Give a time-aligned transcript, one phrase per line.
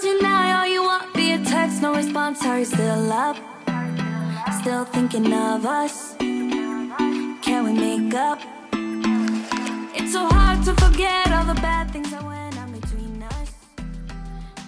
[0.00, 2.44] Deny all you want via text, no response.
[2.46, 3.36] Are you still up?
[4.60, 6.14] Still thinking of us?
[7.42, 8.38] Can we make up?
[9.96, 13.50] It's so hard to forget all the bad things that went on between us.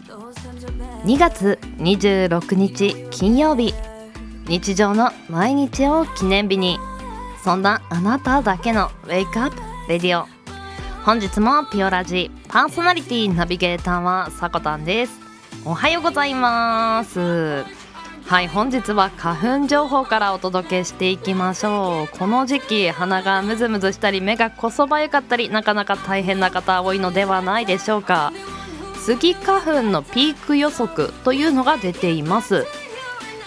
[0.08, 1.04] Those times are bad.
[1.04, 3.72] 2月26日金曜日
[4.48, 6.78] 日常の毎日を記念日に
[7.44, 9.56] そんなあなただけのウェイクアップ
[9.88, 10.26] レディオ
[11.04, 15.20] 本日もピオラジーパーソナリティナビゲーターはさこたんです。
[15.64, 17.64] おはようございます。
[18.26, 22.18] はい本日は花粉情報からお届けしていきましょう。
[22.18, 28.32] この時期鼻がムズムズしたり目がこそばゆかったりなかなか大変な方多いのではないでしょうか。
[28.96, 32.66] スギ花粉のピーク予測というのが出ています。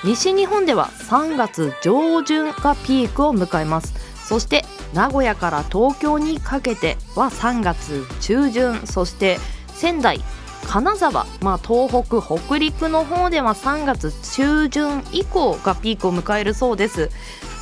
[0.06, 4.03] 西日本では3月上旬がピークを迎えます。
[4.24, 8.80] そして名古屋から東京にかけては3月中旬。
[8.86, 9.38] そして
[9.68, 10.22] 仙台
[10.66, 17.10] 金沢、まあ、東北北陸の方では3月中旬以降がピークを迎えるそうです。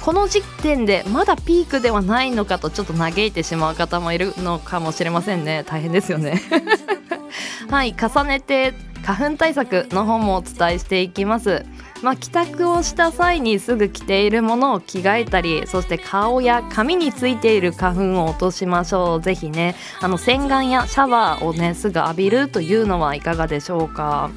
[0.03, 5.64] この時点でまだピークではないのかとちょっと嘆いてしまう方もいるのかもしれませんね。
[5.66, 6.42] 大変ですよね。
[7.70, 11.66] はい重ねて花粉対策の方もお伝えしていきます。
[12.02, 19.22] まあ、帰宅をした際にすぐ着ているものを着替えたりそして顔や髪についている花粉を落としましょう。
[19.22, 24.32] ぜひねあの洗顔やシャワーをねすぐ浴びるというのはいかがでしょうか。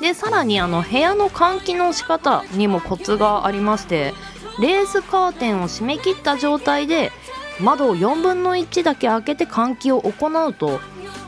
[0.00, 4.14] でさらにあの部屋の換気の仕方にもコツがありまして
[4.58, 7.12] レースカーテンを閉め切った状態で
[7.60, 10.80] 窓を4分の1だけ開けて換気を行うと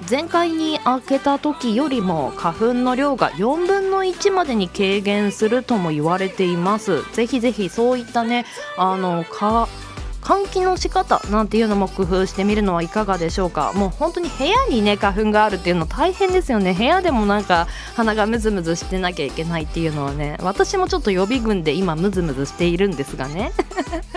[0.08, 7.03] 前回に開けた時よりも花粉の量が4分の1までに軽減するとも言われています。
[7.12, 8.44] ぜひぜひそういったね
[8.77, 9.69] あの換
[10.50, 13.72] 気の仕方なんていうのも工夫してみるのはいかがでしょうか。
[13.75, 16.75] もう本当に部屋にね花粉があるっていうの大変ですよね。
[16.75, 17.66] 部屋でもなんか
[17.97, 23.53] 鼻がムズムズしてなきゃいけないっていうのはね私もちょっと予備軍で今ムズムズしているんですがね。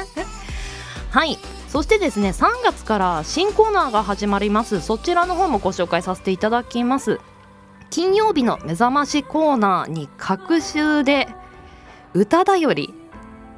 [1.09, 1.39] はい。
[1.75, 4.79] そしてですね3月から新コーナーが始まります。
[4.79, 7.19] そちらの方もご紹介させていただきます。
[7.89, 11.27] 金曜日の目覚ましコーナーに各週で
[12.13, 12.93] 歌だより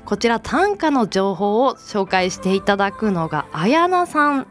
[0.03, 4.47] こちら短歌の情報を紹介していただくのがあやなさん。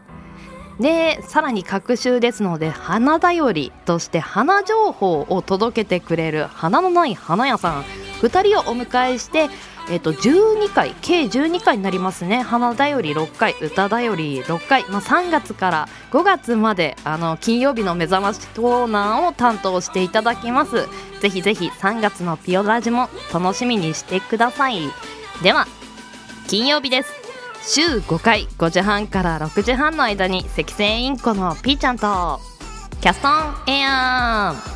[0.79, 7.85] でさらに各週ですので花だよりとして花情報を届けてくれる花のない花屋さん。
[8.23, 9.49] 2人をお迎えして
[9.89, 12.43] えっと12回計12回になりますね。
[12.43, 20.89] 花だより6回歌だより6回、まあ、3月から5月まであの金曜日の目覚ましコーナーを担当していただきます。
[21.21, 24.91] ぜひぜひ3月のピオラジも楽しみにしてください。
[25.43, 25.67] では
[26.49, 27.13] 金曜日です。
[27.69, 32.41] 週5回5時半から6時半の間に赤線インコのピーちゃんと
[33.01, 34.76] キャストンエアー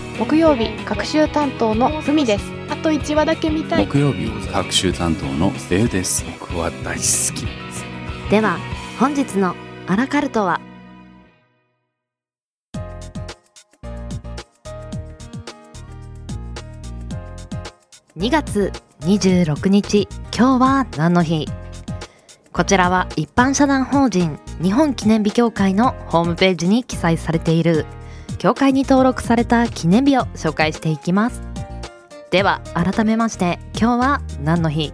[0.21, 2.45] 木曜日各週担当のふみです。
[2.69, 3.87] あと1話だけ見たい。
[3.87, 6.23] 木曜日各週担当のレイです。
[6.39, 7.83] 僕は大好きです。
[8.29, 8.59] では
[8.99, 9.55] 本日の
[9.87, 10.61] アラカルトは
[18.15, 20.07] ？2月26日
[20.37, 21.47] 今日は何の日？
[22.53, 27.87] こちらは一般社団法人日本記念日協会のホームページに記載されている
[28.41, 31.43] 協会に登録された記念日を紹介していきます。
[32.31, 34.91] では改めまして今日は何の日？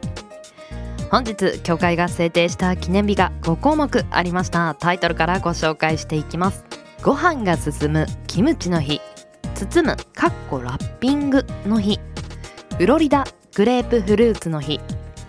[1.10, 4.76] 本日協会が制定した記念日が5項目ありました。
[4.76, 6.66] タイトルからご紹介していきます。
[7.02, 9.00] ご飯が進むキムチの日
[9.56, 12.02] 包むかっこラッピングの日。
[12.78, 13.24] フロリダ
[13.56, 14.82] グレープフルーツの日。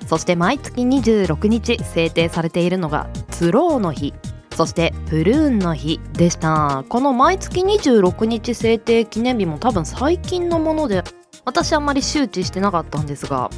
[0.09, 4.13] そして毎月26日制定されているのがツローの日。
[4.59, 6.85] そしてプルーンの日でした。
[6.89, 11.05] この毎月26日制定記念日も多分最近のもので
[11.45, 13.51] 私あんまり周知してなかったんですが。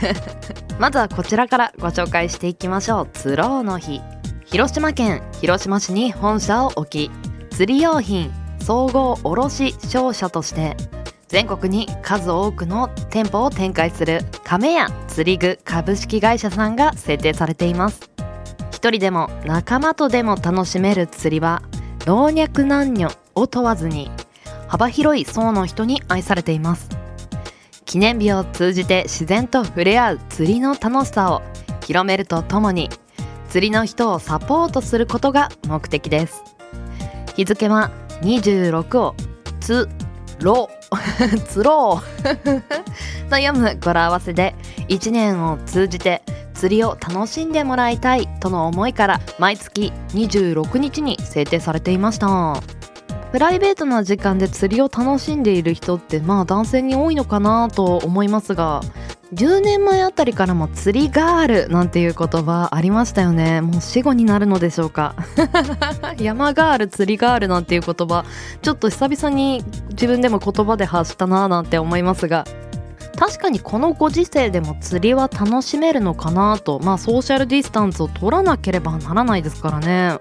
[0.80, 3.08] まずはこちらからご紹介していきましょう。
[3.12, 4.00] ツローの日。
[4.46, 7.10] 広島県広島市に本社を置き
[7.50, 10.74] 釣り用品総合卸商社として
[11.28, 18.09] 全国に数多くの店舗を展開する亀屋釣り具株式会社さんが制定されています。
[18.80, 21.60] 一人でも仲間とでも楽しめる釣りは
[22.06, 24.10] 老若男女を問わずに
[24.68, 26.88] 幅広い層の人に愛されています。
[27.84, 31.42] 記念日を通じて自然と触れ合う釣りの楽しさを
[31.82, 32.88] 広めるとともに
[33.50, 36.42] 釣りの人をサポートすることが目的です。
[37.36, 37.90] 日付は
[38.22, 39.14] 26を
[39.60, 39.90] つ
[40.40, 40.70] ろ
[41.46, 42.00] つろ
[43.28, 44.54] と読む語呂合わせで
[44.88, 46.22] 1年を通じて
[46.60, 52.62] 釣りを楽しんでもらいたいとの思いから毎月26日に制定されていました。
[53.32, 58.82] プライベートな時間で釣りを楽しんでいる人ってまあ男性に多いのかなと思いますが
[59.32, 63.62] 10年前あたりからも釣りガールなんていう言葉ありましたよね。
[63.62, 65.14] もう死後になるのでしょうか。
[66.20, 68.26] 山ガール釣りガールなんていう言葉
[68.60, 72.44] ちょっと久々に自分でも言葉で発したななんて思いますが。
[73.16, 76.80] 確かにこのご時世でも釣りは楽しめるのかなと。
[76.80, 80.18] まあソーシャルディスタンスを取らなければならないですからね。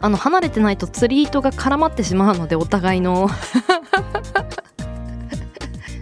[0.00, 3.28] あの離れてないと釣り糸が絡まってしまうのでお互いの。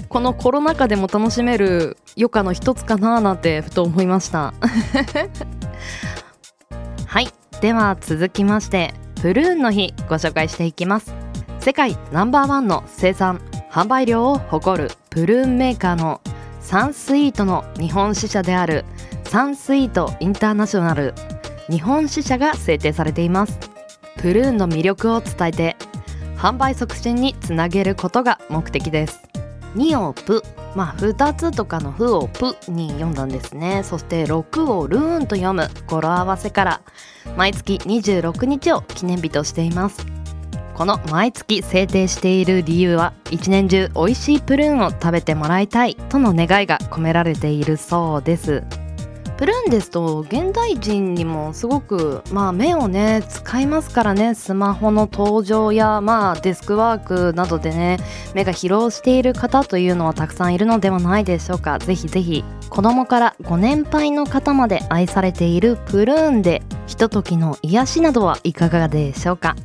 [0.09, 4.53] このコロナ禍でも楽しめる余暇の一つかななんてふと思いました。
[7.07, 7.29] はい。
[7.61, 8.93] では続きまして
[9.23, 11.15] プルーンの日ご紹介していきます。
[11.61, 13.41] 世界ナンバーワンの生産。
[13.73, 16.21] 販売量を誇るプルーンメーカーの
[16.61, 18.85] サンスイートの日本支社である
[19.25, 21.15] サンスイートインターナショナル。
[21.71, 23.59] 日本支社が制定されています。
[24.19, 25.77] プルーンの魅力を伝えて
[26.37, 29.23] 販売促進につなげることが目的です。
[29.75, 30.43] 2をプ
[30.77, 33.85] まあ2つとかの「フ」を「プ」に読んだんですね。
[33.85, 36.81] そして6を「ルーン」と読む語呂合わせから
[37.39, 40.22] 毎月26日を記念日としています。
[40.75, 48.65] この毎月制定している理由は一年中美味しいプルーンを食べてもらいたいとの願いが込められているそうです。
[49.37, 54.35] プルーンですと現代人にもすごくまあ目をね使いますからね。
[54.35, 57.99] スマホの登場やまあデスクワークなどでね
[58.35, 61.81] 目が疲労している方というのはたくさんいるのではないでしょうか。
[61.81, 69.57] ぜひぜひ子供からご年配の方まで愛されているプルーンでひとときの癒しなどはいかがでしょうか。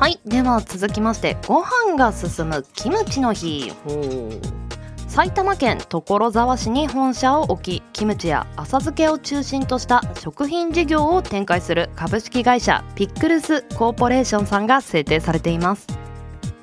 [0.00, 3.70] はいでは続きましてご飯が進むキムチの日。
[5.06, 15.86] 埼玉県所沢市に本社を置きキムチや浅漬けを中心とした食品事業を展開する株式会社ピックルスコーポレーションさんが制定されています。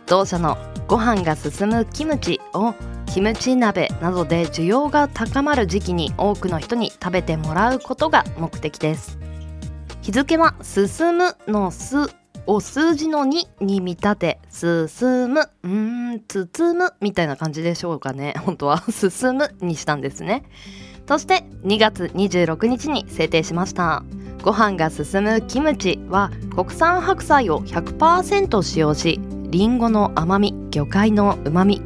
[0.07, 0.57] 同社の
[0.87, 2.73] ご飯が進むキムチを
[3.05, 9.19] キムチ鍋などで需要が高まる時期に多くの人に食べてもらうことが目的です。
[10.01, 12.07] 日付は進むのす
[12.47, 18.33] を数字の2に見立て進むうん包むみたいな感じでしょうかね。
[18.45, 18.83] 本当は。
[18.89, 20.43] 進むにしたんですね。
[21.07, 24.03] そして2月26日に制定しました。
[24.43, 31.81] ご飯が進むキムチは国産白菜を100%使用しりんごの甘み魚介のうまみ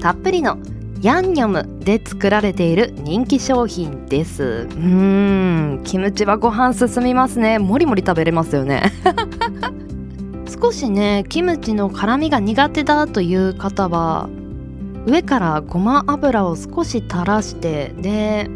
[0.00, 0.58] たっぷりの
[1.00, 4.42] ヤンニョムで作られている人気商品です。
[4.42, 7.58] うーんキムチはご飯進みますね。
[7.58, 8.92] もりもり食べれますよね。
[10.60, 14.28] 少しねキムチの辛みが苦手だという方は
[15.06, 18.50] 上からごま油を少し垂らしてで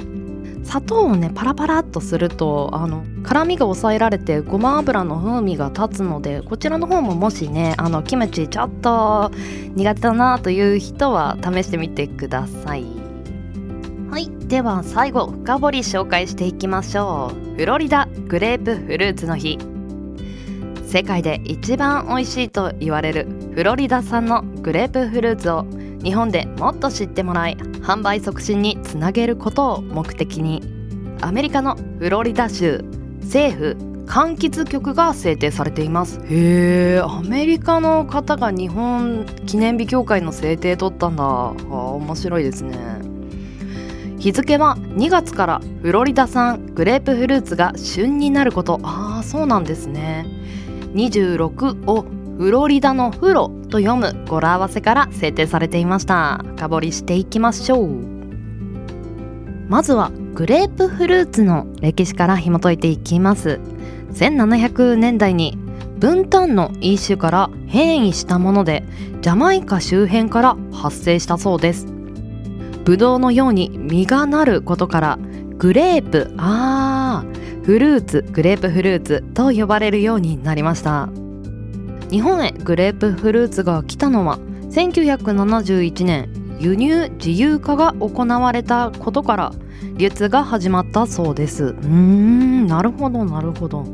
[0.64, 9.30] 砂糖をねパラパラっとするとあの辛みが抑えられてごま油の風味が立つのでこちらの方ももしねあのキムチちょっと
[9.74, 12.84] 苦手だなという人は試してみてください。
[14.10, 17.56] はいでは最後深掘り紹介していきましょう。
[17.56, 19.71] フロリダグレープフルーツの日。
[20.92, 25.64] 世界で一番美味しいと言われるフロリダ産のグレープフルーツを
[26.04, 30.62] 日本でもっと知ってもらい販売促進につなげることを目的に。
[31.22, 32.84] アメリカのフロリダ州
[33.22, 36.20] 政府柑橘局が制定されています。
[36.28, 41.24] へえアメリカの方が日本記念日協会の制定取ったんだ。
[41.24, 42.76] あ面白いですね。
[44.18, 48.78] 日付は2月からフロリダ産グレープフルーツが旬になること。
[48.82, 50.41] ああそうなんですね。
[50.94, 52.06] 26を
[52.38, 56.42] フロリダのフロと読む語呂合わせから制定されていました。
[56.56, 57.88] 深掘りしていきましょう。
[59.68, 63.60] まずはグレープフルーツの歴史から紐解いていきます。
[64.14, 65.58] 1700年代に
[65.98, 68.84] ブンタンの一種から変異したもので
[69.20, 71.86] ジャマイカ周辺から発生したそうです。
[72.84, 75.18] ブドウのように実がなることから
[75.58, 76.34] グレープ。
[76.38, 77.41] あー。
[77.64, 81.08] フルーツグレープフルーツと呼ばれるようになりました。
[82.10, 84.38] 日本へグレープフルーツが来たのは
[84.70, 86.28] 1971年
[86.58, 89.52] 輸入自由化が行われたことから
[89.96, 91.64] 流通が始まったそうです。
[91.64, 93.84] うーんなるほどなるほど。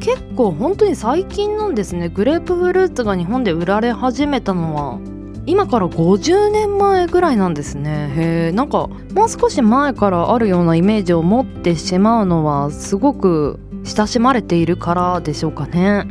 [0.00, 2.08] 結構本当に最近なんですね。
[2.08, 5.15] グレープフルーツが日本で売られ始めたのは。
[5.46, 8.12] 今から50年前ぐらいなんですね。
[8.16, 16.04] へえんかもう少し前からあるようなイメージを持ってしまうのはすごく親しまれているからでしょうかね。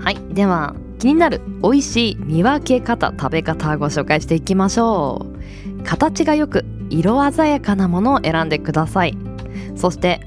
[0.00, 0.16] はい。
[0.32, 5.26] では気になる美味しい見分け方食べ方ご紹介していきましょ
[5.80, 5.82] う。
[5.84, 9.16] 形がよく色鮮やかなものを選んでください。
[9.74, 10.20] そして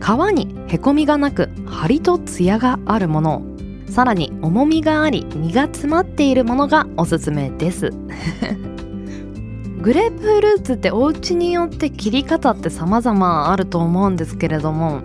[0.00, 3.55] 皮にへこみがなく張りとツヤがあるもの。
[3.88, 7.90] さらに重みがあり身が詰まっているものがおすすめです。
[9.80, 15.00] グレープフルーツってお家によって切り方って様々あると思うんですけれども、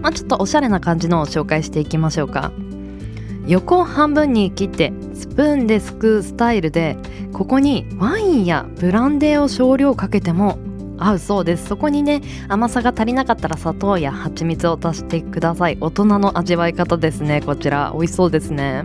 [0.00, 2.52] まあ、ちょっとおしゃれな感じのを紹介していきましょうか。
[3.46, 6.96] 横半分に切ってスプーンですくうスタイルで
[7.32, 10.58] ここにワインやブランデーを少量かけても
[11.06, 11.66] 合うそうです。
[11.66, 15.78] そこにね甘さが足りなかったら砂糖や蜂蜜を足してください。
[15.80, 17.40] 大人の味わい方ですね。
[17.40, 17.92] こちら。
[17.94, 18.84] 美味しそうですね。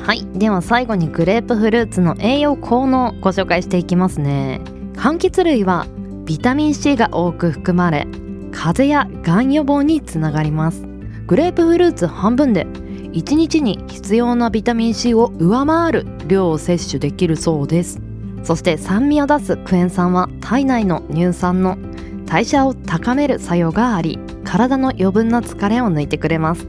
[0.00, 0.26] はい。
[0.34, 4.60] では最後にグレープフルーツの栄養効能ご紹介していきますね。
[4.94, 5.86] 柑橘類は
[6.24, 8.06] ビタミン C が多く含まれ
[8.52, 10.86] 風邪やがん予防につながります。
[11.26, 18.00] グレープフルーツ半分で1日に必要なビタミン C を上回る量を摂取できるそうです。
[18.44, 21.78] そして酸味を出すクエン酸は体内の乳酸の
[22.26, 26.68] 代謝を高める作用があり体の余分な疲れを抜いてくれます。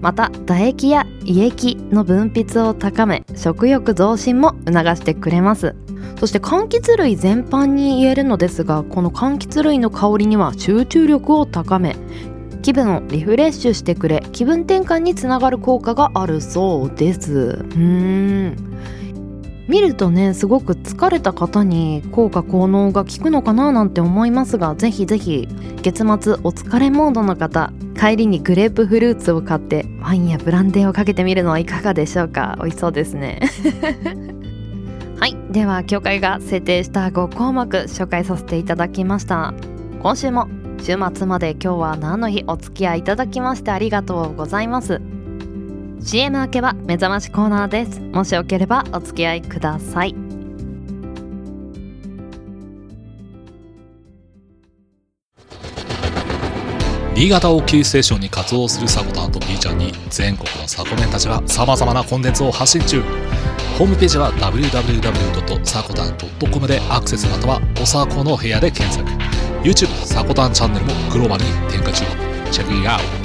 [0.00, 5.74] また唾液や胃液の分泌を高め食欲増進も促してくれます。
[6.18, 11.96] そして柑橘類全般に言えるのですがこの柑橘類の香りには集中力を高め
[12.62, 17.32] 気分をリフレッシュしてくれ気分転換につながる効果があるそうです。
[17.32, 18.56] うん。
[19.68, 25.48] 見るとねすごく疲れた方に効果効能が効くのかななんて思いますがぜひぜひ
[25.82, 32.56] 月末お疲れモードの方帰りにグレープフルーツを買ってワインやブランデーをかけてみるのはいかがでしょうか。
[32.58, 33.40] 美味しそうですね。
[35.18, 35.36] はい。
[35.50, 39.54] では協会が制定した5項目紹介させていただきました。
[40.02, 40.48] 今週も
[40.82, 45.00] 週末まで今日は何の日お付き合いいただきましてありがとうございます。
[46.04, 47.98] CM 明けは目覚ましコーナーです。
[47.98, 50.14] もしよければお付き合いください。
[57.16, 63.00] 新潟をキーステーションに活動するサコタンと B ちゃんに全国のサコメンたちが様々なコンテンツを発信中。
[63.78, 69.08] ホームページは www.sakotan.com でアクセスまたはおさこの部屋で検索。
[69.62, 72.04] YouTube サコタンチャンネルもグローバルに展開中。
[72.50, 73.23] チェックイアウト。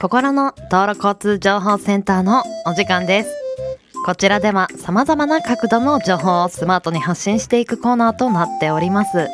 [0.00, 3.34] 心の道路交通情報センターのお時間です。
[4.06, 9.28] こちらでは様々な角度の情報をスマートに発信していくコーナーとなっております。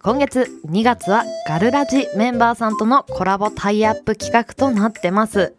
[0.00, 5.54] 今月2月はガルラジメンバーさんとのコラボタイアップ企画となってます。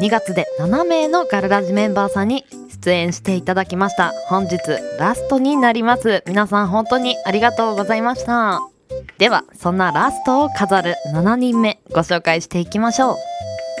[0.00, 2.44] 2月で7名のガルラジメンバーさんに
[2.84, 4.12] 出演していただきました。
[4.28, 4.58] 本日
[4.98, 6.22] ラストになります。
[6.26, 8.75] 皆さん本当にありがとうございました。
[9.18, 13.16] ではそんなラストを飾る7人目ご紹介していきましょう。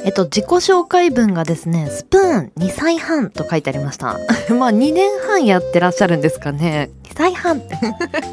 [0.04, 4.18] えっと自己紹介文がですねスプーン2歳半と書いてありました。
[4.58, 6.90] まあ2年半やってらっしゃるんですかね。
[7.04, 7.62] 2歳半。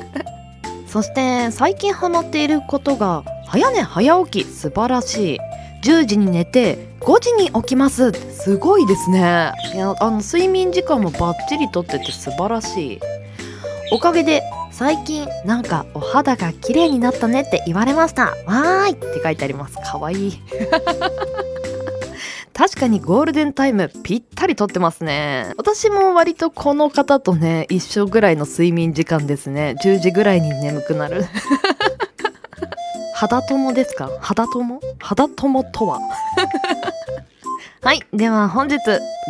[0.87, 5.39] そして最近ハマっていることが早寝早起き素晴らしい。
[5.83, 8.13] 10時に寝て5時に起きます。
[8.13, 9.51] すごいですね。
[9.73, 12.99] いやあの睡眠時間もバッチリとってて素晴らしい。
[13.91, 14.41] おかげで
[14.73, 18.29] 最近なんかお肌が綺麗になったねって言われました。
[18.45, 19.75] わーいって書いてあります。
[19.77, 20.39] かわいい。
[22.53, 25.53] 確かにゴールデンタイムぴったりとってますね。
[25.57, 29.75] 私も割とこの方とね一緒ぐらいの睡眠時間ですね。
[29.83, 31.25] 10時ぐらいに眠くなる。
[33.15, 34.09] 肌友ですか？
[34.21, 34.79] 肌友？
[34.99, 35.99] 肌友とは？
[37.81, 38.77] はいでは本日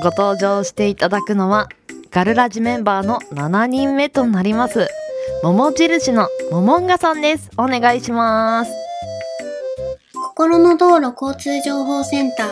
[0.01, 1.69] ご登場していただくのは
[2.12, 4.88] ガルラジメンバーの7人目となります。
[5.43, 8.71] 桃印のモモンガさんですお願いします
[10.13, 12.47] 心の道路交通情報センター。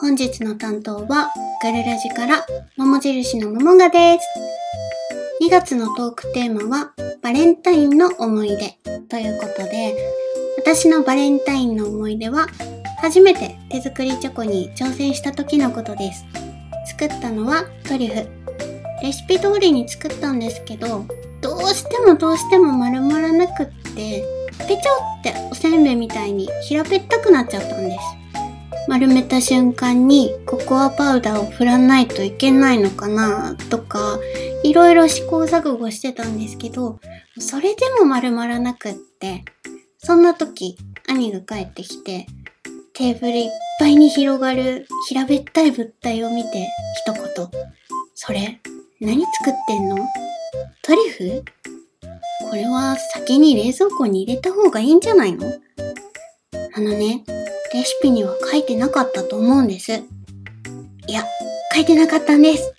[0.00, 4.26] 本日の担当は、ガルラジから、桃印の桃がです。
[5.44, 8.78] 2月のトークテーマは、バレンタインの思い出
[9.08, 9.96] ということで、
[10.56, 12.46] 私のバレンタインの思い出は、
[13.02, 16.24] 初めて手作りチョコに挑戦した時のことです。
[16.86, 18.28] 作ったのはトリュフ。
[19.02, 21.04] レシピ通りに作ったんですけど、
[21.44, 24.24] どうしてもどうしても丸まらなくって、
[24.66, 24.78] ペチョ
[25.20, 27.98] っておせんべいみたいに平べったくなっちゃったんです。
[28.88, 34.18] 丸めた瞬間にココアパウダーを振らないといけないのかなとか、
[34.62, 36.98] いろいろ試行錯誤してたんですけど、
[37.38, 39.44] それでも丸まらなくって、
[39.98, 42.26] そんな時、兄が帰ってきて、
[42.94, 46.66] テーブルいっぱいに広がる平べったい物体を見て
[47.06, 47.22] 一言。
[48.14, 48.60] それ、
[48.98, 49.98] 何作ってんの？
[50.82, 51.44] トリュフ？
[52.50, 55.46] これは先に冷蔵庫に入れた方がいいんじゃないの？
[56.76, 57.24] あのね、
[57.72, 59.92] レシピには書いてなかったと思うんです。
[59.92, 61.24] いや、
[61.74, 62.74] 書いてなかったんです。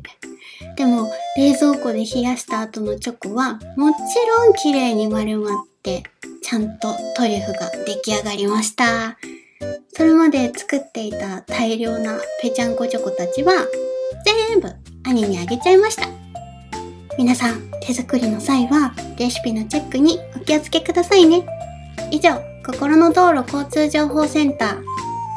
[0.76, 6.02] でも、冷蔵庫で冷やした後のチョコは、もちろん綺麗に丸まって、
[6.42, 9.18] ちゃんとトリュフが出来上がりました。
[9.94, 13.52] それまで作っていた大量なぺちゃんこチョコたちは、
[14.50, 14.70] 全部
[15.04, 16.21] 兄にあげちゃいました。
[17.18, 21.44] 皆さん、手作りの際は、レシピのチェックにお気をつけくださいね。
[22.10, 24.82] 以上、心の道路交通情報センター、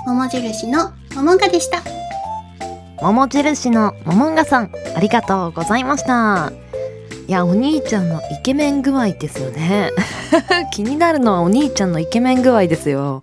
[0.05, 1.83] 桃印の桃がでした。
[3.01, 6.53] 桃印のモモンガさんありがとうございました
[7.27, 9.91] いやお兄ちゃんのイケメン具合ですよね
[10.71, 13.21] 気になるのはお兄ちゃんのイケメン具合ですよ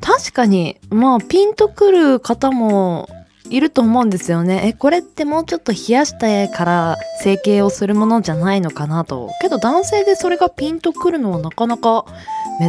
[0.00, 3.08] 確かにまあピンとくる方も
[3.50, 4.62] いると思うんですよね。
[4.64, 9.30] えこれってもうちょっと冷やしてから成形をするものじゃないのかなと。
[9.40, 12.04] けど男性でそれがピンとくるのはなかなか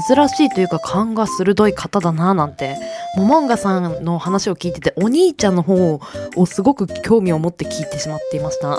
[0.08, 2.78] 珍しいというか勘が鋭い方だななんて。
[3.16, 6.02] モモンガさんの話を聞いててお兄ちゃんの方
[6.36, 8.78] をすごく興味を持って聞いてしまっていました。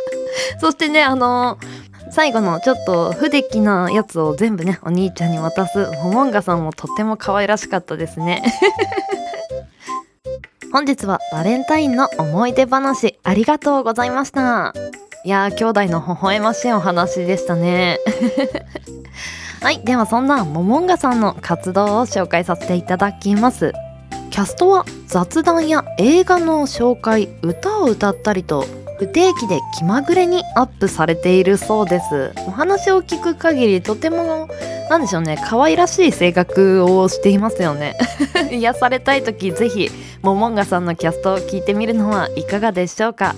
[0.60, 1.58] そしてねあの
[2.10, 8.42] 最後のちょっと不出来なやつを全部ねお兄ちゃんに渡すモモンガさんもとっても可愛らしかったですね。
[10.76, 14.74] 本日はバレンタインの思い出話ありがとうございました。
[15.24, 17.98] いやー兄弟の微笑ましいお話でしたね。
[19.62, 23.72] はいではそんなモモンガさんの活動を紹介させていただきます。
[24.30, 28.66] キャストは雑談や映画の紹介歌を歌ったりと
[28.98, 32.32] 不定期で気まぐれにアップされているそうです。
[32.46, 34.48] お話を聞く限りとても
[34.88, 37.96] なんでしょうね可愛らしい性格をしていますよね。
[38.50, 39.90] 癒されたい時ぜひ
[40.22, 43.34] モモンガさんのキャストを聞いてみるのはいかがでしょうか。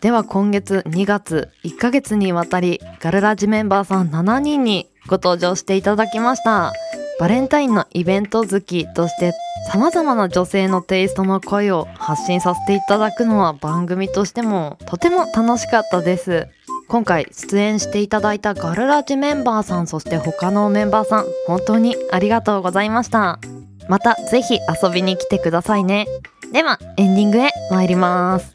[0.00, 6.72] では今月2月1ヶ月にわたりガルラジメンバーさん7人にご登場していただきました。
[7.20, 9.32] バレンタインのイベント好きとして
[9.70, 16.48] 様々な女性のテイストの声を発信させていただくのは番組としてもとても楽しかったです。
[16.88, 23.38] 今回出演していただいたガルラジメンバーさんそして他のメンバーさん本当にありがとうございました。
[23.88, 26.06] またぜひ遊びに来てくださいね。
[26.52, 28.54] ではエンディングへ参ります。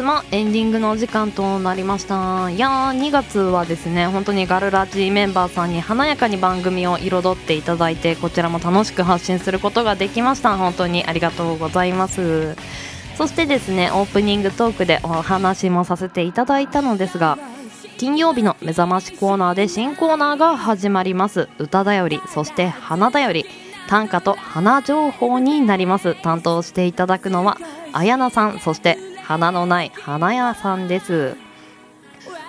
[0.00, 2.48] 本日もエンディングのお時間となりました。
[2.48, 10.56] いやー2月はですね本当にガルラジメンバーさんに華やかに番組を彩っていただいてこちらも楽しく発信することができました。
[10.56, 12.56] 本当にありがとうございます。
[13.18, 17.38] そしてですねオープニングトークでお話もさせていただいたのですが
[17.98, 21.50] 金曜日の目覚ましコーナーで新コーナーが始まります。
[21.58, 23.44] 歌だよりそして花だより
[23.90, 26.14] 短歌と花情報になります。
[26.22, 27.58] 担当していただくのは
[27.92, 28.60] あやなさん。
[28.60, 28.96] そして
[29.30, 31.36] 花のない花屋さんです。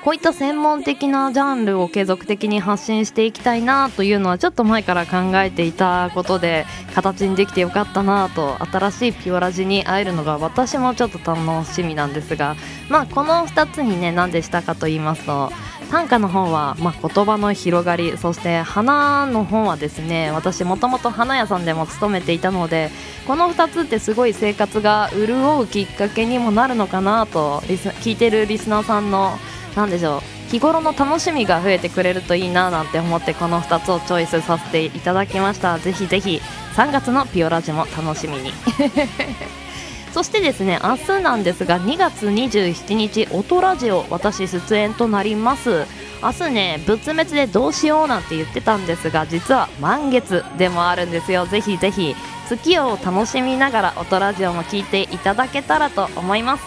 [0.03, 12.55] こういった専門的なジャンルを継続的に発信していきたいなというのはちょっと前から考えていたことで形にできてよかったなと新しいピオラジに会えるのが私もちょっと楽しみなんですが
[12.89, 15.51] まあこの2つにね何でしたかと言いますと
[15.91, 22.89] 短歌の本は、まあ、言葉の広がりそして花の本はですね私もともと花屋さんでも勤めていたので
[23.27, 29.37] この2つってすごい生活が潤うきっかけにもなるのかなと聞いてるリスナーさんの
[29.75, 30.21] なんでしょう。
[30.51, 35.79] 日頃の楽しみが増えてくれるといいななんて思ってこの2つをチョイスさせていただきました。
[35.79, 36.41] ぜひぜひ
[36.75, 38.51] 3月のピオラジも楽しみに。
[40.13, 45.85] そしてですね明日なんですが2月27日音ラジオ私出演となります。
[46.21, 51.45] 明日ね仏滅でどうしようなんて言ってたんですが実は満月でもあるんですよ。
[51.45, 52.13] ぜひぜひ
[52.49, 56.63] 月を楽しみながら音ラジオも聞いていただけたらと思います。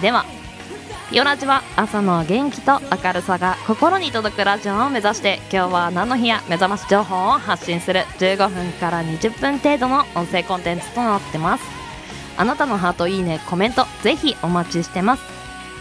[0.00, 0.24] では
[1.12, 11.64] ピオラジは朝の元気と明るさが心に届くラジオを目指して今日は何の日や目覚まし情報を発信する15分から20分程度の音声コンテンツとなってます。
[12.38, 15.22] あなたのハートいいねコメントぜひお待ちしてます。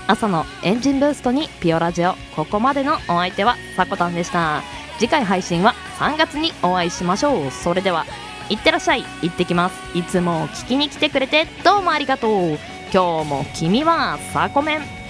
[0.05, 4.63] 朝のエンジンブーストにピオラジオここまでのお相手はさこたんでした。
[4.99, 7.51] 次回配信は3月にお会いしましょう。
[7.51, 8.05] それでは
[8.49, 9.05] いってらっしゃい。
[9.21, 9.97] 行ってきます。
[9.97, 12.59] いつも聞きに来てくれてどうもありがとう。
[12.93, 15.00] 今日も君はサコメン。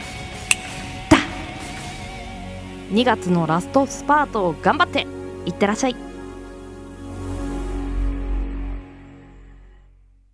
[2.92, 5.08] 2月のラストスパートを頑張って
[5.46, 6.11] いってらっしゃい。